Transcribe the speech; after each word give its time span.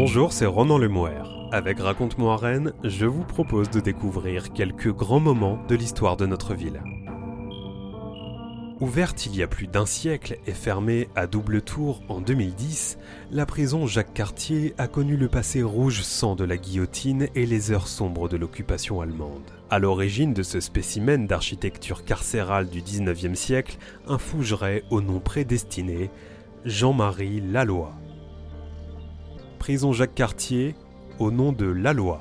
Bonjour, 0.00 0.32
c'est 0.32 0.46
Ronan 0.46 0.78
Lemouer. 0.78 1.24
Avec 1.50 1.80
Raconte-moi 1.80 2.36
Rennes, 2.36 2.72
je 2.84 3.04
vous 3.04 3.24
propose 3.24 3.68
de 3.68 3.80
découvrir 3.80 4.52
quelques 4.52 4.94
grands 4.94 5.18
moments 5.18 5.58
de 5.66 5.74
l'histoire 5.74 6.16
de 6.16 6.24
notre 6.24 6.54
ville. 6.54 6.80
Ouverte 8.78 9.26
il 9.26 9.34
y 9.34 9.42
a 9.42 9.48
plus 9.48 9.66
d'un 9.66 9.86
siècle 9.86 10.38
et 10.46 10.52
fermée 10.52 11.08
à 11.16 11.26
double 11.26 11.62
tour 11.62 12.00
en 12.08 12.20
2010, 12.20 12.96
la 13.32 13.44
prison 13.44 13.88
Jacques 13.88 14.14
Cartier 14.14 14.72
a 14.78 14.86
connu 14.86 15.16
le 15.16 15.26
passé 15.26 15.64
rouge 15.64 16.02
sang 16.02 16.36
de 16.36 16.44
la 16.44 16.58
guillotine 16.58 17.26
et 17.34 17.44
les 17.44 17.72
heures 17.72 17.88
sombres 17.88 18.28
de 18.28 18.36
l'occupation 18.36 19.00
allemande. 19.00 19.50
À 19.68 19.80
l'origine 19.80 20.32
de 20.32 20.44
ce 20.44 20.60
spécimen 20.60 21.26
d'architecture 21.26 22.04
carcérale 22.04 22.68
du 22.68 22.82
19e 22.82 23.34
siècle, 23.34 23.78
un 24.06 24.18
fougerait 24.18 24.84
au 24.90 25.00
nom 25.00 25.18
prédestiné, 25.18 26.08
Jean-Marie 26.64 27.40
Laloy. 27.40 27.88
Prison 29.58 29.92
Jacques 29.92 30.14
Cartier, 30.14 30.74
au 31.18 31.30
nom 31.30 31.52
de 31.52 31.66
Laloy. 31.66 32.18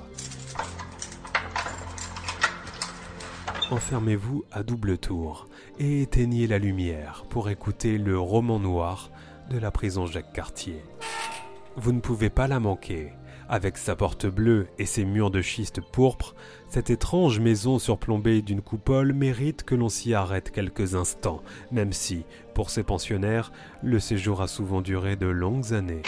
Enfermez-vous 3.72 4.44
à 4.52 4.64
double 4.64 4.98
tour 4.98 5.48
et 5.80 6.02
éteignez 6.02 6.48
la 6.48 6.58
lumière 6.58 7.26
pour 7.30 7.50
écouter 7.50 7.98
le 7.98 8.20
roman 8.20 8.60
noir 8.60 9.12
de 9.50 9.58
la 9.58 9.72
prison 9.72 10.06
Jacques 10.08 10.34
Cartier. 10.34 10.84
Vous 11.78 11.94
ne 11.94 12.02
pouvez 12.02 12.30
pas 12.30 12.48
la 12.48 12.60
manquer. 12.60 13.14
Avec 13.50 13.78
sa 13.78 13.96
porte 13.96 14.26
bleue 14.26 14.68
et 14.78 14.86
ses 14.86 15.06
murs 15.06 15.32
de 15.32 15.42
schiste 15.42 15.80
pourpre, 15.80 16.36
cette 16.68 16.90
étrange 16.90 17.40
maison 17.40 17.80
surplombée 17.80 18.42
d'une 18.42 18.62
coupole 18.62 19.14
mérite 19.14 19.64
que 19.64 19.76
l'on 19.76 19.88
s'y 19.88 20.14
arrête 20.14 20.52
quelques 20.52 20.96
instants, 20.96 21.42
même 21.72 21.94
si, 21.94 22.26
pour 22.54 22.70
ces 22.72 22.84
pensionnaires, 22.84 23.54
le 23.84 24.00
séjour 24.00 24.42
a 24.42 24.48
souvent 24.48 24.82
duré 24.82 25.16
de 25.16 25.28
longues 25.28 25.74
années. 25.74 26.02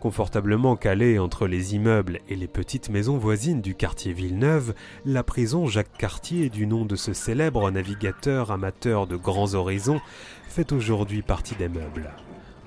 Confortablement 0.00 0.76
calée 0.76 1.18
entre 1.18 1.48
les 1.48 1.74
immeubles 1.74 2.20
et 2.28 2.36
les 2.36 2.46
petites 2.46 2.88
maisons 2.88 3.18
voisines 3.18 3.60
du 3.60 3.74
quartier 3.74 4.12
Villeneuve, 4.12 4.74
la 5.04 5.24
prison 5.24 5.66
Jacques 5.66 5.98
Cartier, 5.98 6.50
du 6.50 6.68
nom 6.68 6.84
de 6.84 6.94
ce 6.94 7.12
célèbre 7.12 7.68
navigateur 7.72 8.52
amateur 8.52 9.08
de 9.08 9.16
grands 9.16 9.54
horizons, 9.54 10.00
fait 10.48 10.70
aujourd'hui 10.70 11.22
partie 11.22 11.56
des 11.56 11.68
meubles. 11.68 12.12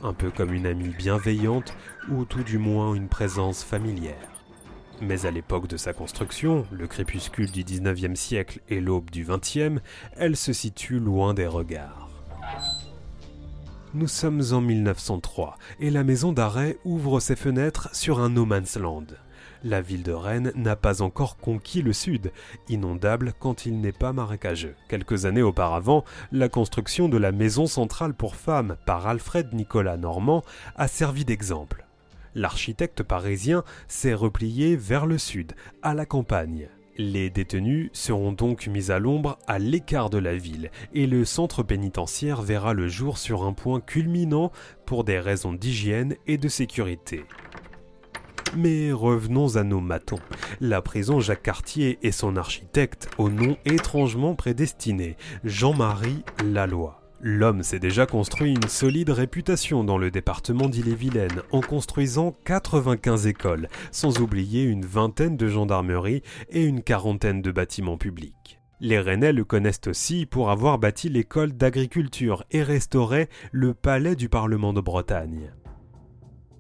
Un 0.04 0.14
peu 0.14 0.30
comme 0.30 0.54
une 0.54 0.66
amie 0.66 0.94
bienveillante 0.98 1.74
ou 2.10 2.26
tout 2.26 2.44
du 2.44 2.58
moins 2.58 2.96
une 2.96 3.08
présence 3.08 3.64
familière. 3.64 4.44
Mais 5.00 5.26
à 5.26 5.32
l'époque 5.32 5.68
de 5.68 5.78
sa 5.78 5.94
construction, 5.94 6.66
le 6.70 6.86
crépuscule 6.86 7.50
du 7.50 7.64
19e 7.64 8.16
siècle 8.16 8.60
et 8.68 8.82
l'aube 8.82 9.10
du 9.10 9.26
20e, 9.26 9.80
elle 10.18 10.36
se 10.36 10.52
situe 10.52 11.00
loin 11.00 11.34
des 11.34 11.48
regards. 11.48 12.11
Nous 13.94 14.08
sommes 14.08 14.42
en 14.54 14.62
1903 14.62 15.58
et 15.82 15.90
la 15.90 16.06
maison 16.06 16.32
d'arrêt 16.32 16.78
ouvre 16.86 17.20
ses 17.20 17.36
fenêtres 17.36 17.90
sur 17.94 18.22
un 18.22 18.30
no 18.30 18.46
man's 18.46 18.78
land. 18.78 19.08
La 19.66 19.82
ville 19.82 20.04
de 20.04 20.14
Rennes 20.14 20.54
n'a 20.56 20.78
pas 20.78 21.02
encore 21.02 21.36
conquis 21.36 21.82
le 21.82 21.92
sud, 21.92 22.32
inondable 22.70 23.34
quand 23.38 23.66
il 23.66 23.82
n'est 23.82 23.92
pas 23.92 24.14
marécageux. 24.14 24.76
Quelques 24.88 25.26
années 25.26 25.42
auparavant, 25.42 26.06
la 26.32 26.48
construction 26.48 27.10
de 27.10 27.18
la 27.18 27.34
maison 27.34 27.68
centrale 27.68 28.14
pour 28.14 28.38
femmes 28.38 28.78
par 28.86 29.08
Alfred 29.08 29.54
Nicolas 29.54 29.98
Normand 29.98 30.42
a 30.78 30.88
servi 30.88 31.26
d'exemple. 31.26 31.86
L'architecte 32.34 33.04
parisien 33.04 33.66
s'est 33.90 34.14
replié 34.14 34.78
vers 34.78 35.06
le 35.06 35.18
sud, 35.18 35.52
à 35.82 35.94
la 35.94 36.06
campagne. 36.06 36.70
Les 37.04 37.32
détenus 37.32 37.90
seront 37.94 38.32
donc 38.32 38.68
mis 38.68 38.92
à 38.92 39.00
l'ombre 39.00 39.40
à 39.48 39.58
l'écart 39.58 40.12
de 40.12 40.20
la 40.20 40.36
ville 40.36 40.70
et 40.94 41.08
le 41.08 41.26
centre 41.26 41.64
pénitentiaire 41.64 42.44
verra 42.44 42.76
le 42.76 42.88
jour 42.88 43.18
sur 43.18 43.42
un 43.44 43.54
point 43.54 43.82
culminant 43.82 44.52
pour 44.86 45.04
des 45.04 45.20
raisons 45.20 45.52
d'hygiène 45.52 46.16
et 46.28 46.38
de 46.38 46.48
sécurité. 46.48 47.26
Mais 48.56 48.92
revenons 48.92 49.56
à 49.56 49.64
nos 49.64 49.80
matons. 49.80 50.20
La 50.60 50.84
prison 50.84 51.20
Jacques 51.20 51.42
Cartier 51.42 51.98
et 52.04 52.12
son 52.12 52.38
architecte 52.38 53.10
au 53.18 53.30
nom 53.30 53.58
étrangement 53.66 54.36
prédestiné, 54.36 55.18
Jean-Marie 55.44 56.24
Laloy. 56.46 57.01
L'homme 57.24 57.62
s'est 57.62 57.78
déjà 57.78 58.08
construit 58.08 58.50
une 58.50 58.68
solide 58.68 59.12
réputation 59.12 59.84
dans 59.84 60.00
le 60.00 60.10
département 60.10 60.68
d'Ille-et-Vilaine 60.68 61.44
en 61.52 61.62
construisant 61.62 62.36
95 62.46 63.28
écoles, 63.28 63.68
sans 63.92 64.20
oublier 64.20 64.64
une 64.64 64.86
vingtaine 64.86 65.38
de 65.38 65.48
gendarmeries 65.48 66.24
et 66.50 66.64
une 66.64 66.82
quarantaine 66.82 67.44
de 67.44 67.52
bâtiments 67.52 67.98
publics. 67.98 68.60
Les 68.80 69.00
Rennais 69.00 69.34
le 69.34 69.44
connaissent 69.44 69.86
aussi 69.86 70.26
pour 70.26 70.50
avoir 70.50 70.80
bâti 70.80 71.10
l'école 71.10 71.54
d'agriculture 71.54 72.44
et 72.50 72.64
restauré 72.64 73.30
le 73.52 73.76
palais 73.76 74.16
du 74.16 74.28
Parlement 74.28 74.74
de 74.74 74.82
Bretagne 74.82 75.52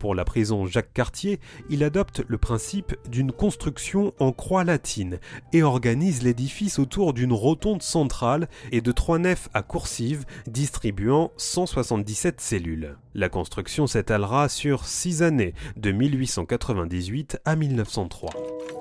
pour 0.01 0.15
la 0.15 0.25
prison 0.25 0.65
Jacques 0.65 0.93
Cartier, 0.95 1.39
il 1.69 1.83
adopte 1.83 2.23
le 2.27 2.39
principe 2.39 2.95
d'une 3.07 3.31
construction 3.31 4.15
en 4.17 4.31
croix 4.31 4.63
latine 4.63 5.19
et 5.53 5.61
organise 5.61 6.23
l'édifice 6.23 6.79
autour 6.79 7.13
d'une 7.13 7.31
rotonde 7.31 7.83
centrale 7.83 8.49
et 8.71 8.81
de 8.81 8.91
trois 8.91 9.19
nefs 9.19 9.47
à 9.53 9.61
coursives 9.61 10.25
distribuant 10.47 11.31
177 11.37 12.41
cellules. 12.41 12.97
La 13.13 13.29
construction 13.29 13.85
s'étalera 13.85 14.49
sur 14.49 14.87
six 14.87 15.21
années, 15.21 15.53
de 15.77 15.91
1898 15.91 17.37
à 17.45 17.55
1903. 17.55 18.80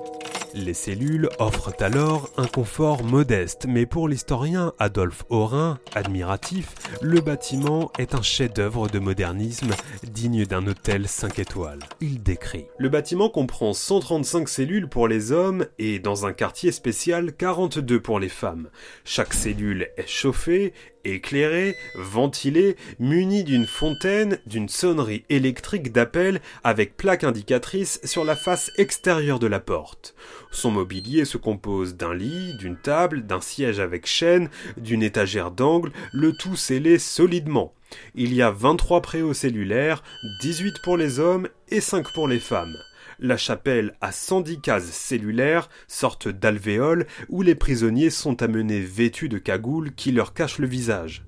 Les 0.53 0.73
cellules 0.73 1.29
offrent 1.39 1.73
alors 1.79 2.29
un 2.35 2.45
confort 2.45 3.03
modeste, 3.03 3.65
mais 3.69 3.85
pour 3.85 4.09
l'historien 4.09 4.73
Adolphe 4.79 5.23
Aurin, 5.29 5.79
admiratif, 5.95 6.73
le 7.01 7.21
bâtiment 7.21 7.89
est 7.97 8.15
un 8.15 8.21
chef-d'œuvre 8.21 8.89
de 8.89 8.99
modernisme 8.99 9.71
digne 10.03 10.45
d'un 10.45 10.67
hôtel 10.67 11.07
5 11.07 11.39
étoiles. 11.39 11.79
Il 12.01 12.21
décrit 12.21 12.65
Le 12.77 12.89
bâtiment 12.89 13.29
comprend 13.29 13.71
135 13.73 14.49
cellules 14.49 14.89
pour 14.89 15.07
les 15.07 15.31
hommes 15.31 15.67
et, 15.79 15.99
dans 15.99 16.25
un 16.25 16.33
quartier 16.33 16.73
spécial, 16.73 17.31
42 17.33 18.01
pour 18.01 18.19
les 18.19 18.29
femmes. 18.29 18.69
Chaque 19.05 19.33
cellule 19.33 19.87
est 19.95 20.07
chauffée 20.07 20.73
éclairé, 21.03 21.75
ventilé, 21.95 22.75
muni 22.99 23.43
d'une 23.43 23.67
fontaine, 23.67 24.39
d'une 24.45 24.69
sonnerie 24.69 25.23
électrique 25.29 25.91
d'appel 25.91 26.41
avec 26.63 26.97
plaque 26.97 27.23
indicatrice 27.23 27.99
sur 28.03 28.23
la 28.23 28.35
face 28.35 28.71
extérieure 28.77 29.39
de 29.39 29.47
la 29.47 29.59
porte. 29.59 30.15
Son 30.51 30.71
mobilier 30.71 31.25
se 31.25 31.37
compose 31.37 31.95
d'un 31.95 32.13
lit, 32.13 32.55
d'une 32.57 32.77
table, 32.77 33.25
d'un 33.25 33.41
siège 33.41 33.79
avec 33.79 34.05
chaîne, 34.05 34.49
d'une 34.77 35.03
étagère 35.03 35.51
d'angle, 35.51 35.91
le 36.13 36.33
tout 36.33 36.55
scellé 36.55 36.99
solidement. 36.99 37.73
Il 38.15 38.33
y 38.33 38.41
a 38.41 38.51
23 38.51 39.01
préaux 39.01 39.33
cellulaires, 39.33 40.03
18 40.41 40.81
pour 40.83 40.97
les 40.97 41.19
hommes 41.19 41.47
et 41.69 41.81
5 41.81 42.13
pour 42.13 42.27
les 42.27 42.39
femmes 42.39 42.75
la 43.21 43.37
chapelle 43.37 43.93
a 44.01 44.11
110 44.11 44.59
cases 44.59 44.91
cellulaires, 44.91 45.69
sorte 45.87 46.27
d'alvéoles, 46.27 47.05
où 47.29 47.41
les 47.43 47.55
prisonniers 47.55 48.09
sont 48.09 48.41
amenés 48.41 48.81
vêtus 48.81 49.29
de 49.29 49.37
cagoules 49.37 49.93
qui 49.93 50.11
leur 50.11 50.33
cachent 50.33 50.59
le 50.59 50.67
visage. 50.67 51.23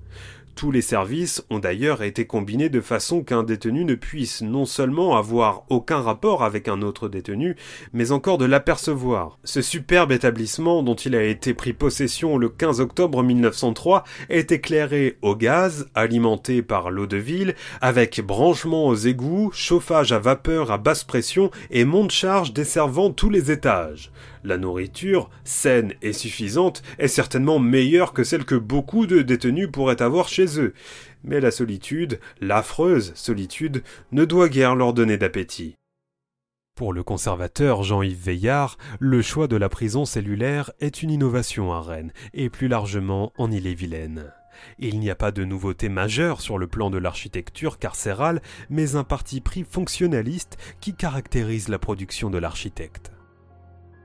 Tous 0.54 0.70
les 0.70 0.82
services 0.82 1.44
ont 1.50 1.58
d'ailleurs 1.58 2.02
été 2.02 2.26
combinés 2.26 2.68
de 2.68 2.80
façon 2.80 3.24
qu'un 3.24 3.42
détenu 3.42 3.84
ne 3.84 3.96
puisse 3.96 4.40
non 4.40 4.66
seulement 4.66 5.16
avoir 5.16 5.64
aucun 5.68 6.00
rapport 6.00 6.44
avec 6.44 6.68
un 6.68 6.80
autre 6.80 7.08
détenu, 7.08 7.56
mais 7.92 8.12
encore 8.12 8.38
de 8.38 8.44
l'apercevoir. 8.44 9.38
Ce 9.42 9.62
superbe 9.62 10.12
établissement 10.12 10.84
dont 10.84 10.94
il 10.94 11.16
a 11.16 11.24
été 11.24 11.54
pris 11.54 11.72
possession 11.72 12.38
le 12.38 12.48
15 12.48 12.80
octobre 12.80 13.24
1903 13.24 14.04
est 14.28 14.52
éclairé 14.52 15.18
au 15.22 15.34
gaz, 15.34 15.88
alimenté 15.94 16.62
par 16.62 16.90
l'eau 16.90 17.06
de 17.06 17.16
ville, 17.16 17.56
avec 17.80 18.20
branchement 18.20 18.86
aux 18.86 18.94
égouts, 18.94 19.50
chauffage 19.52 20.12
à 20.12 20.20
vapeur 20.20 20.70
à 20.70 20.78
basse 20.78 21.02
pression 21.02 21.50
et 21.70 21.84
monte-charge 21.84 22.52
desservant 22.52 23.10
tous 23.10 23.30
les 23.30 23.50
étages. 23.50 24.12
La 24.44 24.58
nourriture, 24.58 25.30
saine 25.42 25.94
et 26.02 26.12
suffisante, 26.12 26.82
est 26.98 27.08
certainement 27.08 27.58
meilleure 27.58 28.12
que 28.12 28.24
celle 28.24 28.44
que 28.44 28.54
beaucoup 28.54 29.06
de 29.06 29.22
détenus 29.22 29.70
pourraient 29.72 30.02
avoir 30.02 30.28
chez 30.28 30.60
eux. 30.60 30.74
Mais 31.22 31.40
la 31.40 31.50
solitude, 31.50 32.20
l'affreuse 32.42 33.12
solitude, 33.14 33.82
ne 34.12 34.26
doit 34.26 34.50
guère 34.50 34.76
leur 34.76 34.92
donner 34.92 35.16
d'appétit. 35.16 35.76
Pour 36.76 36.92
le 36.92 37.02
conservateur 37.02 37.84
Jean-Yves 37.84 38.22
Veillard, 38.22 38.76
le 38.98 39.22
choix 39.22 39.46
de 39.46 39.56
la 39.56 39.70
prison 39.70 40.04
cellulaire 40.04 40.72
est 40.78 41.02
une 41.02 41.10
innovation 41.10 41.72
à 41.72 41.80
Rennes 41.80 42.12
et 42.34 42.50
plus 42.50 42.68
largement 42.68 43.32
en 43.38 43.50
Ille-et-Vilaine. 43.50 44.30
Il 44.78 44.98
n'y 44.98 45.08
a 45.08 45.14
pas 45.14 45.32
de 45.32 45.44
nouveauté 45.44 45.88
majeure 45.88 46.42
sur 46.42 46.58
le 46.58 46.66
plan 46.66 46.90
de 46.90 46.98
l'architecture 46.98 47.78
carcérale, 47.78 48.42
mais 48.68 48.94
un 48.94 49.04
parti 49.04 49.40
pris 49.40 49.64
fonctionnaliste 49.64 50.58
qui 50.80 50.94
caractérise 50.94 51.68
la 51.68 51.78
production 51.78 52.28
de 52.28 52.38
l'architecte. 52.38 53.12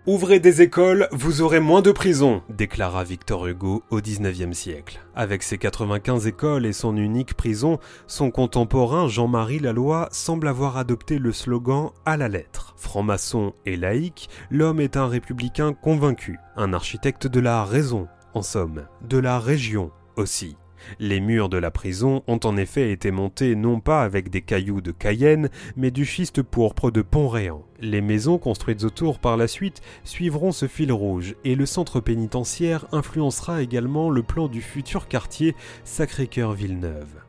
Ouvrez 0.10 0.40
des 0.40 0.64
écoles, 0.64 1.08
vous 1.12 1.44
aurez 1.44 1.60
moins 1.60 1.84
de 1.84 1.92
prisons, 1.92 2.42
déclara 2.50 3.04
Victor 3.04 3.46
Hugo 3.46 3.84
au 3.92 4.02
XIXe 4.02 4.58
siècle. 4.58 5.00
Avec 5.14 5.44
ses 5.44 5.60
95 5.60 6.26
écoles 6.26 6.66
et 6.66 6.74
son 6.74 6.98
unique 6.98 7.36
prison, 7.36 7.78
son 8.08 8.32
contemporain 8.32 9.08
Jean-Marie 9.08 9.60
Laloy 9.60 10.08
semble 10.10 10.48
avoir 10.48 10.78
adopté 10.78 11.20
le 11.20 11.32
slogan 11.32 11.92
à 12.08 12.18
la 12.18 12.28
lettre. 12.28 12.74
Franc-maçon 12.76 13.54
et 13.68 13.78
laïque, 13.78 14.32
l'homme 14.50 14.80
est 14.80 14.98
un 14.98 15.08
républicain 15.08 15.74
convaincu, 15.74 16.40
un 16.56 16.74
architecte 16.74 17.28
de 17.28 17.40
la 17.40 17.64
raison, 17.64 18.08
en 18.34 18.42
somme, 18.42 18.88
de 19.08 19.20
la 19.20 19.38
région 19.38 19.92
aussi. 20.16 20.58
Les 21.00 21.20
murs 21.20 21.50
de 21.50 21.58
la 21.58 21.72
prison 21.72 22.24
ont 22.28 22.40
en 22.44 22.58
effet 22.58 22.92
été 22.92 23.12
montés 23.12 23.56
non 23.56 23.80
pas 23.80 24.04
avec 24.04 24.30
des 24.30 24.42
cailloux 24.42 24.82
de 24.82 24.92
Cayenne, 24.92 25.50
mais 25.76 25.92
du 25.92 26.06
schiste 26.06 26.42
pourpre 26.42 26.92
de 26.92 27.02
Pont-Réan. 27.02 27.64
Les 27.80 28.02
maisons 28.02 28.38
construites 28.38 28.84
autour 28.84 29.20
par 29.20 29.38
la 29.38 29.48
suite 29.48 29.82
suivront 30.04 30.52
ce 30.52 30.68
fil 30.68 30.92
rouge 30.92 31.36
et 31.44 31.56
le 31.56 31.66
centre 31.66 32.00
pénitentiaire 32.00 32.86
influencera 32.92 33.62
également 33.62 34.10
le 34.10 34.24
plan 34.24 34.48
du 34.48 34.62
futur 34.62 35.08
quartier 35.08 35.56
Sacré-Cœur-Villeneuve. 35.84 37.22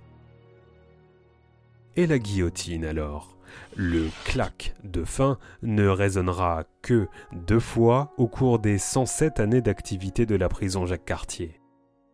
Et 1.96 2.06
la 2.06 2.18
guillotine 2.18 2.84
alors? 2.84 3.36
Le 3.76 4.08
clac 4.24 4.74
de 4.84 5.04
fin 5.04 5.38
ne 5.62 5.86
résonnera 5.86 6.64
que 6.82 7.08
deux 7.32 7.60
fois 7.60 8.12
au 8.16 8.28
cours 8.28 8.58
des 8.58 8.78
107 8.78 9.40
années 9.40 9.60
d'activité 9.60 10.24
de 10.24 10.36
la 10.36 10.48
prison 10.48 10.86
Jacques 10.86 11.04
Cartier. 11.04 11.59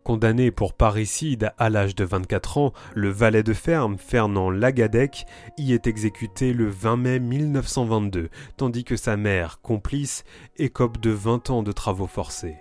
Condamné 0.06 0.52
pour 0.52 0.72
parricide 0.72 1.50
à 1.58 1.68
l'âge 1.68 1.96
de 1.96 2.04
24 2.04 2.58
ans, 2.58 2.72
le 2.94 3.08
valet 3.08 3.42
de 3.42 3.52
ferme 3.52 3.98
Fernand 3.98 4.50
Lagadec 4.50 5.26
y 5.58 5.72
est 5.72 5.88
exécuté 5.88 6.52
le 6.52 6.68
20 6.68 6.96
mai 6.96 7.18
1922, 7.18 8.28
tandis 8.56 8.84
que 8.84 8.94
sa 8.94 9.16
mère, 9.16 9.60
complice, 9.62 10.22
écope 10.58 11.00
de 11.00 11.10
20 11.10 11.50
ans 11.50 11.64
de 11.64 11.72
travaux 11.72 12.06
forcés. 12.06 12.54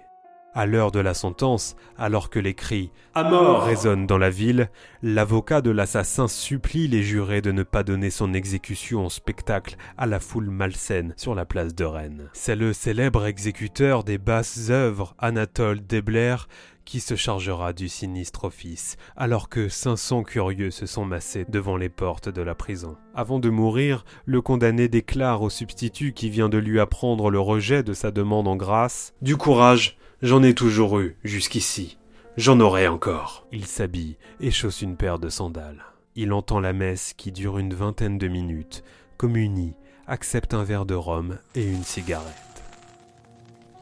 À 0.56 0.65
l'heure 0.65 0.92
de 0.92 1.01
la 1.01 1.13
sentence, 1.13 1.75
alors 1.97 2.30
que 2.30 2.39
les 2.39 2.53
cris 2.53 2.89
À 3.13 3.25
mort 3.25 3.65
résonnent 3.65 4.07
dans 4.07 4.18
la 4.18 4.30
ville, 4.30 4.69
l'avocat 5.03 5.59
de 5.59 5.69
l'assassin 5.69 6.30
supplie 6.30 6.88
les 6.88 7.03
jurés 7.03 7.41
de 7.41 7.51
ne 7.51 7.63
pas 7.63 7.83
donner 7.83 8.09
son 8.09 8.33
exécution 8.33 9.06
en 9.06 9.09
spectacle 9.09 9.75
à 9.98 10.06
la 10.06 10.21
foule 10.21 10.50
malsaine 10.50 11.13
sur 11.18 11.36
la 11.36 11.44
place 11.44 11.75
de 11.75 11.83
Rennes. 11.83 12.30
C'est 12.31 12.56
le 12.56 12.71
célèbre 12.71 13.25
exécuteur 13.25 14.06
des 14.06 14.18
basses 14.18 14.69
œuvres, 14.69 15.13
Anatole 15.19 15.86
Debler, 15.86 16.38
qui 16.86 17.00
se 17.00 17.16
chargera 17.16 17.74
du 17.74 17.90
sinistre 17.90 18.46
office, 18.46 18.98
alors 19.18 19.50
que 19.50 19.68
500 19.68 20.24
curieux 20.24 20.72
se 20.72 20.86
sont 20.86 21.06
massés 21.06 21.46
devant 21.50 21.78
les 21.78 21.90
portes 21.90 22.30
de 22.30 22.42
la 22.42 22.56
prison. 22.56 22.96
Avant 23.14 23.40
de 23.40 23.50
mourir, 23.50 24.06
le 24.26 24.42
condamné 24.42 24.88
déclare 24.88 25.42
au 25.42 25.50
substitut 25.50 26.14
qui 26.14 26.30
vient 26.30 26.50
de 26.50 26.58
lui 26.58 26.80
apprendre 26.80 27.30
le 27.30 27.40
rejet 27.40 27.84
de 27.84 27.94
sa 27.94 28.12
demande 28.12 28.48
en 28.48 28.56
grâce 28.56 29.14
Du 29.22 29.36
courage, 29.36 29.98
j'en 30.22 30.44
ai 30.44 30.54
toujours 30.54 31.00
eu 31.00 31.18
jusqu'ici. 31.24 31.98
J'en 32.38 32.60
aurai 32.60 32.88
encore. 32.88 33.48
Il 33.52 33.66
s'habille 33.66 34.18
et 34.40 34.52
chausse 34.52 34.82
une 34.82 34.98
paire 34.98 35.20
de 35.20 35.30
sandales. 35.30 35.86
Il 36.16 36.34
entend 36.34 36.60
la 36.60 36.74
messe 36.74 37.14
qui 37.14 37.32
dure 37.32 37.58
une 37.58 37.74
vingtaine 37.74 38.18
de 38.18 38.28
minutes, 38.28 38.84
communie, 39.18 39.74
accepte 40.08 40.54
un 40.54 40.64
verre 40.64 40.86
de 40.86 40.96
rhum 40.96 41.40
et 41.56 41.64
une 41.64 41.84
cigarette. 41.84 42.55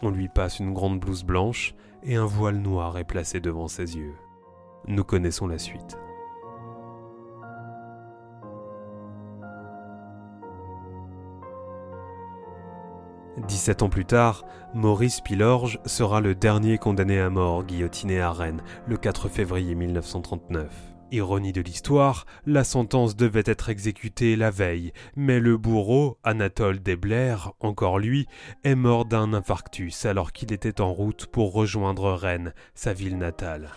On 0.05 0.11
lui 0.11 0.27
passe 0.27 0.59
une 0.59 0.73
grande 0.73 0.99
blouse 0.99 1.23
blanche 1.23 1.75
et 2.03 2.17
un 2.17 2.25
voile 2.25 2.57
noir 2.57 2.97
est 2.97 3.05
placé 3.05 3.39
devant 3.39 3.69
ses 3.69 3.95
yeux. 3.95 4.15
Nous 4.85 5.05
connaissons 5.05 5.47
la 5.47 5.57
suite. 5.57 5.97
Dix-sept 13.47 13.81
ans 13.81 13.87
plus 13.87 14.03
tard, 14.03 14.43
Maurice 14.73 15.21
Pilorge 15.21 15.79
sera 15.85 16.19
le 16.19 16.35
dernier 16.35 16.77
condamné 16.77 17.21
à 17.21 17.29
mort 17.29 17.63
guillotiné 17.63 18.19
à 18.19 18.33
Rennes 18.33 18.61
le 18.85 18.97
4 18.97 19.29
février 19.29 19.73
1939. 19.73 20.92
Ironie 21.13 21.53
de 21.53 21.61
l'histoire, 21.61 22.25
la 22.47 22.63
sentence 22.63 23.15
devait 23.15 23.43
être 23.45 23.69
exécutée 23.69 24.35
la 24.35 24.49
veille, 24.49 24.93
mais 25.15 25.39
le 25.39 25.57
bourreau, 25.57 26.17
Anatole 26.23 26.81
Debler, 26.81 27.35
encore 27.59 27.99
lui, 27.99 28.25
est 28.63 28.73
mort 28.73 29.05
d'un 29.05 29.31
infarctus 29.31 30.07
alors 30.07 30.31
qu'il 30.31 30.51
était 30.51 30.81
en 30.81 30.91
route 30.91 31.27
pour 31.27 31.53
rejoindre 31.53 32.13
Rennes, 32.13 32.55
sa 32.73 32.93
ville 32.93 33.19
natale. 33.19 33.69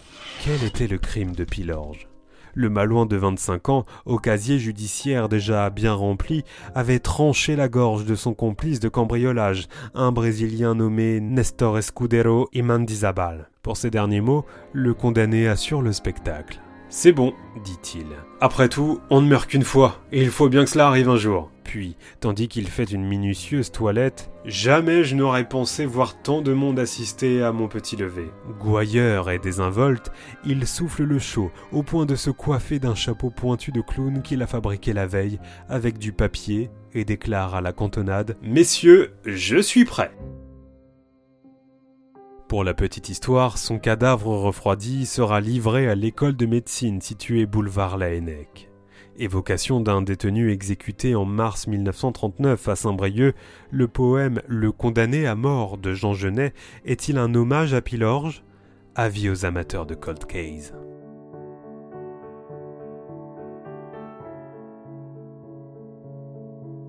Quel 0.43 0.65
était 0.65 0.87
le 0.87 0.97
crime 0.97 1.37
de 1.37 1.45
Pilorge? 1.45 2.09
Le 2.55 2.71
malouin 2.71 3.05
de 3.05 3.17
25 3.17 3.69
ans, 3.69 3.85
au 4.07 4.17
casier 4.17 4.59
judiciaire 4.59 5.29
déjà 5.29 5.69
bien 5.69 5.93
rempli, 5.93 6.43
avait 6.75 7.01
tranché 7.01 7.55
la 7.55 7.69
gorge 7.69 8.07
de 8.07 8.15
son 8.15 8.33
complice 8.33 8.81
de 8.81 8.89
cambriolage, 8.89 9.69
un 9.93 10.11
Brésilien 10.11 10.75
nommé 10.75 11.21
Nestor 11.21 11.77
Escudero 11.77 12.49
Imandizabal. 12.55 13.51
Pour 13.63 13.77
ces 13.77 13.91
derniers 13.91 14.23
mots, 14.23 14.47
le 14.73 14.95
condamné 14.95 15.49
assure 15.49 15.83
le 15.83 15.93
spectacle. 15.93 16.63
C'est 16.89 17.13
bon, 17.13 17.35
dit-il. 17.65 18.07
Après 18.41 18.69
tout, 18.69 19.01
on 19.11 19.21
ne 19.21 19.29
meurt 19.29 19.49
qu'une 19.49 19.65
fois, 19.65 20.01
et 20.13 20.23
il 20.23 20.31
faut 20.31 20.49
bien 20.49 20.65
que 20.65 20.71
cela 20.71 20.87
arrive 20.87 21.09
un 21.09 21.17
jour. 21.17 21.51
Puis, 21.65 21.97
tandis 22.21 22.47
qu'il 22.47 22.69
fait 22.69 22.85
une 22.85 23.05
minutieuse 23.05 23.73
toilette, 23.73 24.31
jamais 24.45 25.03
je 25.03 25.17
n'aurais 25.17 25.49
pensé 25.49 25.85
voir 25.85 26.23
tant 26.23 26.43
de 26.43 26.53
monde 26.53 26.79
assister 26.79 27.43
à 27.43 27.51
mon 27.51 27.67
petit 27.67 27.97
lever. 27.97 28.31
Gouailleur 28.61 29.31
et 29.31 29.41
désinvolte, 29.41 30.13
il 30.45 30.65
souffle 30.65 31.03
le 31.03 31.19
chaud, 31.19 31.51
au 31.73 31.83
point 31.83 32.07
de 32.07 32.15
se 32.15 32.31
coiffer 32.31 32.79
d'un 32.79 32.95
chapeau 32.95 33.31
pointu 33.31 33.73
de 33.73 33.81
clown 33.81 34.23
qu'il 34.23 34.43
a 34.43 34.47
fabriqué 34.47 34.93
la 34.93 35.07
veille, 35.07 35.41
avec 35.69 35.99
du 35.99 36.13
papier, 36.13 36.71
et 36.95 37.05
déclare 37.05 37.57
à 37.57 37.61
la 37.61 37.73
cantonade 37.73 38.37
Messieurs, 38.43 39.15
je 39.25 39.59
suis 39.61 39.85
prêt. 39.85 40.13
Pour 42.49 42.63
la 42.63 42.75
petite 42.75 43.09
histoire, 43.09 43.59
son 43.59 43.81
cadavre 43.81 44.29
refroidi 44.29 45.05
sera 45.05 45.41
livré 45.41 45.89
à 45.89 45.97
l'école 45.97 46.37
de 46.37 46.47
médecine 46.47 47.01
située 47.01 47.45
boulevard 47.45 47.99
Laennec. 47.99 48.71
Évocation 49.17 49.81
d'un 49.81 50.01
détenu 50.01 50.53
exécuté 50.53 51.17
en 51.17 51.25
mars 51.25 51.67
1939 51.67 52.69
à 52.69 52.77
Saint-Brieuc, 52.77 53.35
le 53.73 53.89
poème 53.89 54.43
Le 54.47 54.71
condamné 54.71 55.27
à 55.27 55.35
mort 55.35 55.77
de 55.77 55.93
Jean 55.93 56.15
Genet 56.15 56.55
est-il 56.85 57.19
un 57.19 57.35
hommage 57.35 57.75
à 57.75 57.81
Pilorge? 57.81 58.45
Avis 58.95 59.29
aux 59.29 59.45
amateurs 59.45 59.85
de 59.85 59.97
Cold 59.97 60.25
Case. 60.25 60.73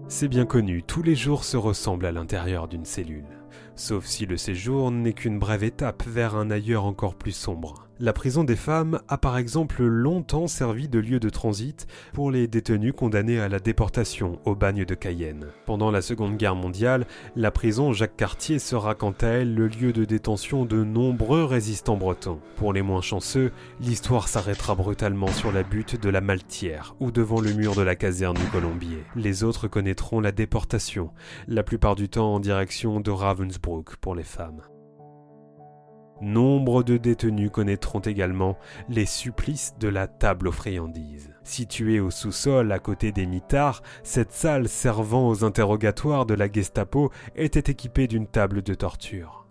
C'est 0.07 0.27
bien 0.27 0.45
connu, 0.45 0.83
tous 0.83 1.01
les 1.01 1.15
jours 1.15 1.43
se 1.43 1.57
ressemblent 1.57 2.05
à 2.05 2.11
l'intérieur 2.11 2.67
d'une 2.67 2.85
cellule 2.85 3.36
sauf 3.77 4.05
si 4.05 4.25
le 4.25 4.37
séjour 4.37 4.91
n'est 4.91 5.13
qu'une 5.13 5.39
brève 5.39 5.63
étape 5.63 6.03
vers 6.05 6.35
un 6.35 6.51
ailleurs 6.51 6.85
encore 6.85 7.15
plus 7.15 7.31
sombre. 7.31 7.86
La 7.99 8.13
prison 8.13 8.43
des 8.43 8.55
femmes 8.55 8.99
a 9.07 9.17
par 9.17 9.39
exemple 9.39 9.83
longtemps 9.83 10.45
servi 10.45 10.87
de 10.87 10.99
lieu 10.99 11.19
de 11.19 11.31
transit 11.31 11.87
pour 12.13 12.29
les 12.29 12.47
détenus 12.47 12.93
condamnés 12.95 13.39
à 13.39 13.49
la 13.49 13.57
déportation 13.57 14.39
au 14.45 14.53
bagne 14.53 14.85
de 14.85 14.93
Cayenne. 14.93 15.47
Pendant 15.65 15.89
la 15.89 16.03
Seconde 16.03 16.37
Guerre 16.37 16.53
mondiale, 16.53 17.07
la 17.35 17.49
prison 17.49 17.93
Jacques 17.93 18.15
Cartier 18.15 18.59
sera 18.59 18.93
quant 18.93 19.15
à 19.21 19.27
elle 19.27 19.55
le 19.55 19.67
lieu 19.67 19.93
de 19.93 20.05
détention 20.05 20.65
de 20.65 20.83
nombreux 20.83 21.43
résistants 21.43 21.97
bretons. 21.97 22.39
Pour 22.55 22.71
les 22.71 22.83
moins 22.83 23.01
chanceux, 23.01 23.51
l'histoire 23.81 24.27
s'arrêtera 24.27 24.75
brutalement 24.75 25.31
sur 25.31 25.51
la 25.51 25.63
butte 25.63 25.99
de 25.99 26.09
la 26.09 26.21
Maltière 26.21 26.95
ou 26.99 27.09
devant 27.09 27.41
le 27.41 27.53
mur 27.53 27.73
de 27.73 27.81
la 27.81 27.95
caserne 27.95 28.37
du 28.37 28.45
Colombier. 28.51 29.03
Les 29.15 29.43
autres 29.43 29.67
connaîtront 29.67 30.19
la 30.19 30.31
déportation, 30.31 31.09
la 31.47 31.63
plupart 31.63 31.95
du 31.95 32.09
temps 32.09 32.35
en 32.35 32.39
direction 32.39 32.99
de 32.99 33.09
Ravensbrück 33.09 33.95
pour 33.95 34.13
les 34.13 34.21
femmes. 34.21 34.61
Nombre 36.21 36.81
de 36.81 36.97
détenus 36.97 37.51
connaîtront 37.51 37.99
également 37.99 38.57
les 38.89 39.05
supplices 39.05 39.75
de 39.79 39.87
la 39.87 40.07
table 40.07 40.47
aux 40.47 40.51
friandises. 40.51 41.31
Située 41.43 41.99
au 41.99 42.09
sous-sol 42.09 42.71
à 42.71 42.79
côté 42.79 43.11
des 43.11 43.27
mitards, 43.27 43.83
cette 44.01 44.31
salle 44.31 44.67
servant 44.67 45.29
aux 45.29 45.43
interrogatoires 45.43 46.25
de 46.25 46.33
la 46.33 46.51
Gestapo 46.51 47.11
était 47.35 47.71
équipée 47.71 48.07
d'une 48.07 48.27
table 48.27 48.63
de 48.63 48.73
torture. 48.73 49.45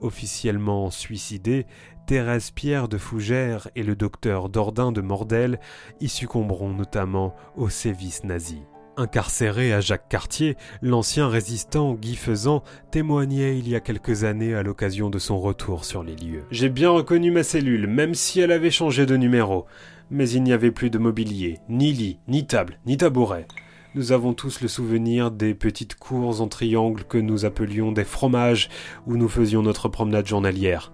Officiellement 0.00 0.90
suicidés, 0.90 1.66
Thérèse 2.06 2.50
Pierre 2.50 2.88
de 2.88 2.98
Fougères 2.98 3.68
et 3.76 3.84
le 3.84 3.94
docteur 3.94 4.48
Dordain 4.48 4.90
de 4.90 5.00
Mordel 5.00 5.60
y 6.00 6.08
succomberont 6.08 6.74
notamment 6.74 7.36
aux 7.56 7.68
sévices 7.68 8.24
nazis. 8.24 8.62
Incarcéré 8.98 9.72
à 9.72 9.80
Jacques 9.80 10.08
Cartier, 10.10 10.56
l'ancien 10.82 11.26
résistant 11.26 11.94
Guy 11.94 12.14
Faisan 12.14 12.62
témoignait 12.90 13.58
il 13.58 13.66
y 13.66 13.74
a 13.74 13.80
quelques 13.80 14.24
années 14.24 14.54
à 14.54 14.62
l'occasion 14.62 15.08
de 15.08 15.18
son 15.18 15.40
retour 15.40 15.86
sur 15.86 16.02
les 16.02 16.14
lieux. 16.14 16.44
J'ai 16.50 16.68
bien 16.68 16.90
reconnu 16.90 17.30
ma 17.30 17.42
cellule, 17.42 17.86
même 17.86 18.14
si 18.14 18.40
elle 18.40 18.52
avait 18.52 18.70
changé 18.70 19.06
de 19.06 19.16
numéro. 19.16 19.64
Mais 20.10 20.28
il 20.28 20.42
n'y 20.42 20.52
avait 20.52 20.70
plus 20.70 20.90
de 20.90 20.98
mobilier, 20.98 21.58
ni 21.70 21.92
lit, 21.92 22.18
ni 22.28 22.46
table, 22.46 22.78
ni 22.84 22.98
tabouret. 22.98 23.46
Nous 23.94 24.12
avons 24.12 24.34
tous 24.34 24.60
le 24.60 24.68
souvenir 24.68 25.30
des 25.30 25.54
petites 25.54 25.94
cours 25.94 26.42
en 26.42 26.48
triangle 26.48 27.04
que 27.04 27.18
nous 27.18 27.46
appelions 27.46 27.92
des 27.92 28.04
fromages 28.04 28.68
où 29.06 29.16
nous 29.16 29.28
faisions 29.28 29.62
notre 29.62 29.88
promenade 29.88 30.26
journalière 30.26 30.92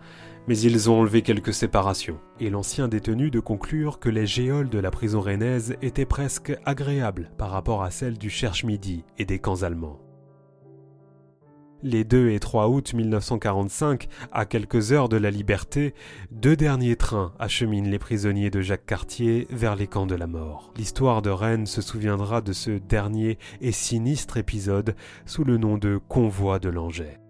mais 0.49 0.59
ils 0.59 0.89
ont 0.89 1.01
enlevé 1.01 1.21
quelques 1.21 1.53
séparations, 1.53 2.19
et 2.41 2.49
l'ancien 2.49 2.89
détenu 2.89 3.31
de 3.31 3.39
conclure 3.39 3.99
que 3.99 4.09
les 4.09 4.27
géoles 4.27 4.71
de 4.71 4.79
la 4.79 4.91
prison 4.91 5.21
rennaise 5.21 5.77
étaient 5.83 6.07
presque 6.07 6.57
agréables 6.65 7.31
par 7.37 7.51
rapport 7.51 7.83
à 7.83 7.91
celles 7.91 8.17
du 8.17 8.31
Cherche-Midi 8.31 9.05
et 9.19 9.27
des 9.27 9.39
camps 9.39 9.63
allemands. 9.63 10.01
Les 11.83 12.03
2 12.03 12.31
et 12.31 12.41
3 12.41 12.71
août 12.71 12.93
1945, 12.93 14.09
à 14.33 14.47
quelques 14.47 14.91
heures 14.91 15.09
de 15.09 15.17
la 15.17 15.31
liberté, 15.31 15.95
deux 16.33 16.57
derniers 16.57 16.97
trains 16.97 17.33
acheminent 17.39 17.89
les 17.89 18.01
prisonniers 18.01 18.51
de 18.51 18.63
Jacques 18.63 18.87
Cartier 18.87 19.47
vers 19.51 19.77
les 19.77 19.87
camps 19.87 20.07
de 20.07 20.17
la 20.17 20.27
mort. 20.27 20.73
L'histoire 20.77 21.23
de 21.23 21.31
Rennes 21.31 21.67
se 21.67 21.83
souviendra 21.83 22.41
de 22.41 22.53
ce 22.53 22.71
dernier 22.71 23.39
et 23.61 23.71
sinistre 23.71 24.39
épisode 24.39 24.97
sous 25.25 25.45
le 25.45 25.57
nom 25.57 25.79
de 25.79 26.01
Convoi 26.09 26.59
de 26.59 26.69
Langeais. 26.69 27.21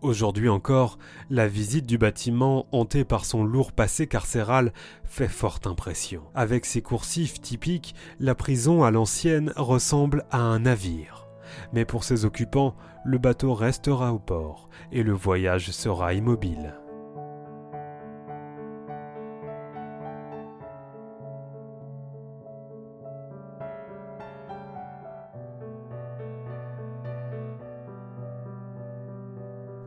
Aujourd'hui 0.00 0.48
encore, 0.48 0.96
la 1.28 1.48
visite 1.48 1.84
du 1.84 1.98
bâtiment 1.98 2.66
hanté 2.70 3.04
par 3.04 3.24
son 3.24 3.42
lourd 3.42 3.72
passé 3.72 4.06
carcéral 4.06 4.72
fait 5.04 5.26
forte 5.26 5.66
impression. 5.66 6.22
Avec 6.36 6.66
ses 6.66 6.82
coursifs 6.82 7.40
typiques, 7.40 7.96
la 8.20 8.36
prison 8.36 8.84
à 8.84 8.92
l'ancienne 8.92 9.52
ressemble 9.56 10.24
à 10.30 10.38
un 10.38 10.60
navire. 10.60 11.26
Mais 11.72 11.84
pour 11.84 12.04
ses 12.04 12.24
occupants, 12.24 12.76
le 13.04 13.18
bateau 13.18 13.54
restera 13.54 14.12
au 14.12 14.20
port 14.20 14.68
et 14.92 15.02
le 15.02 15.12
voyage 15.12 15.72
sera 15.72 16.14
immobile. 16.14 16.74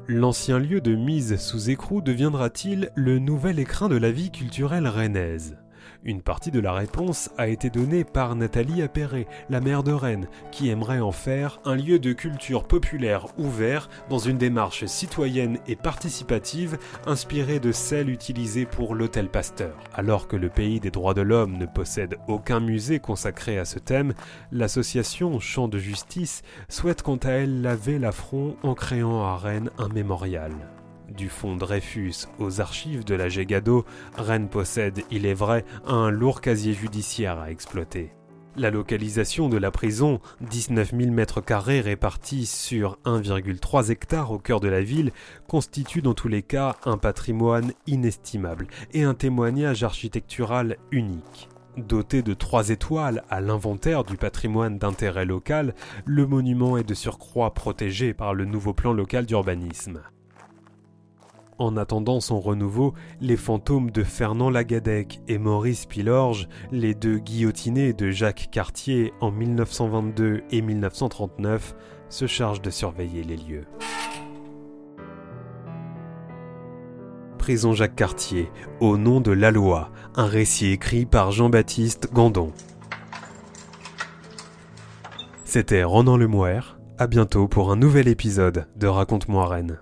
L'ancien 0.08 0.58
lieu 0.58 0.81
de 0.81 0.96
mise 0.96 1.38
sous 1.38 1.70
écrou 1.70 2.01
deviendra-t-il 2.01 2.91
le 2.96 3.20
nouvel 3.20 3.60
écrin 3.60 3.88
de 3.88 3.98
la 3.98 4.12
vie 4.12 4.31
culturelle 4.31 4.88
rennaise? 4.88 5.61
Une 6.03 6.21
partie 6.21 6.51
de 6.51 6.59
la 6.59 6.73
réponse 6.73 7.29
a 7.38 7.47
été 7.47 7.69
donnée 7.69 8.03
par 8.03 8.35
Nathalie 8.35 8.81
Appéré, 8.81 9.27
la 9.50 9.61
maire 9.61 9.83
de 9.83 9.91
Rennes, 9.91 10.27
qui 10.51 10.69
aimerait 10.69 11.00
en 11.00 11.11
faire 11.11 11.59
un 11.65 11.75
lieu 11.75 12.00
de 12.00 12.13
culture 12.13 12.67
populaire 12.67 13.27
ouvert 13.38 13.89
dans 14.09 14.17
une 14.17 14.38
démarche 14.38 14.85
citoyenne 14.85 15.59
et 15.67 15.75
participative 15.75 16.77
inspirée 17.05 17.59
de 17.59 17.71
celle 17.71 18.09
utilisée 18.09 18.65
pour 18.65 18.95
l'Hôtel 18.95 19.29
Pasteur. 19.29 19.77
Alors 19.93 20.27
que 20.27 20.35
le 20.35 20.50
pays 20.50 20.79
des 20.79 20.91
droits 20.91 21.13
de 21.13 21.21
l'homme 21.21 21.57
ne 21.57 21.65
possède 21.65 22.17
aucun 22.27 22.59
musée 22.59 23.00
consacré 23.00 23.57
à 23.57 23.65
ce 23.65 23.79
thème, 23.79 24.13
l'association 24.51 25.39
Champ 25.39 25.67
de 25.67 25.77
Justice 25.77 26.41
souhaite 26.69 27.01
quant 27.01 27.17
à 27.17 27.29
elle 27.29 27.61
laver 27.61 28.00
l'affront 28.00 28.55
en 28.63 28.73
créant 28.73 29.23
à 29.23 29.38
Rennes 29.38 29.69
un 29.77 29.89
mémorial. 29.89 30.51
Du 31.15 31.30
fonds 31.30 31.58
Dreyfus 31.58 32.27
aux 32.39 32.62
archives 32.62 33.03
de 33.03 33.15
la 33.15 33.27
Gégado, 33.27 33.86
Rennes 34.15 34.48
possède, 34.48 35.01
il 35.12 35.25
est 35.25 35.34
vrai, 35.34 35.65
un 35.86 36.10
lourd 36.10 36.39
casier 36.39 36.74
judiciaire 36.74 37.39
à 37.39 37.51
exploiter. 37.51 38.13
La 38.56 38.70
localisation 38.70 39.50
de 39.50 39.58
la 39.58 39.72
prison, 39.72 40.20
19 40.41 40.91
000 40.98 41.12
mètres 41.12 41.41
carrés 41.41 41.82
répartis 41.82 42.46
sur 42.46 42.98
1,3 43.06 43.91
hectares 43.91 44.32
au 44.32 44.39
cœur 44.39 44.60
de 44.60 44.68
la 44.68 44.82
ville, 44.82 45.12
constitue 45.48 46.01
dans 46.01 46.13
tous 46.13 46.27
les 46.27 46.44
cas 46.44 46.75
un 46.86 46.98
patrimoine 46.98 47.74
inestimable 47.88 48.68
et 48.94 49.03
un 49.03 49.13
témoignage 49.13 49.84
architectural 49.84 50.77
unique. 50.91 51.50
Doté 51.77 52.22
de 52.22 52.34
trois 52.34 52.70
étoiles 52.70 53.24
à 53.30 53.41
l'inventaire 53.41 54.03
du 54.03 54.18
patrimoine 54.18 54.77
d'intérêt 54.77 55.25
local, 55.25 55.74
le 56.06 56.25
monument 56.25 56.77
est 56.77 56.88
de 56.88 56.94
surcroît 56.94 57.53
protégé 57.53 58.13
par 58.13 58.34
le 58.34 58.46
nouveau 58.46 58.74
plan 58.74 58.91
local 58.91 59.25
d'urbanisme. 59.25 60.01
En 61.62 61.77
attendant 61.77 62.20
son 62.22 62.39
renouveau, 62.39 62.96
les 63.20 63.38
fantômes 63.38 63.91
de 63.91 64.03
Fernand 64.03 64.50
Lagadec 64.50 65.22
et 65.27 65.38
Maurice 65.38 65.86
Pilorge, 65.86 66.50
les 66.72 66.96
deux 66.96 67.20
guillotinés 67.20 67.94
de 67.94 68.10
Jacques 68.10 68.50
Cartier 68.51 69.13
en 69.22 69.30
1922 69.30 70.41
et 70.50 70.62
1939, 70.63 71.75
se 72.10 72.25
chargent 72.25 72.63
de 72.63 72.72
surveiller 72.72 73.22
les 73.22 73.38
lieux. 73.38 73.68
Prison 77.38 77.74
Jacques 77.74 77.96
Cartier, 77.96 78.50
au 78.80 78.98
nom 78.98 79.22
de 79.22 79.32
la 79.32 79.51
loi, 79.51 79.91
un 80.15 80.25
récit 80.25 80.72
écrit 80.72 81.06
par 81.06 81.32
Jean-Baptiste 81.32 82.12
Gandon. 82.12 82.53
C'était 85.46 85.84
Ronan 85.84 86.18
Lemouer, 86.18 86.62
à 86.98 87.06
bientôt 87.06 87.48
pour 87.48 87.72
un 87.72 87.75
nouvel 87.75 88.08
épisode 88.08 88.68
de 88.77 88.88
Raconte-moi 88.88 89.46
Rennes. 89.46 89.80